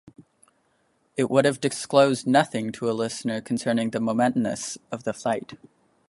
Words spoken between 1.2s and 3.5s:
would have disclosed nothing to a listener